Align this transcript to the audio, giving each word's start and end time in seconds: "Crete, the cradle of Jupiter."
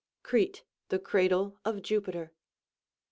"Crete, 0.23 0.63
the 0.89 0.97
cradle 0.97 1.59
of 1.63 1.83
Jupiter." 1.83 2.31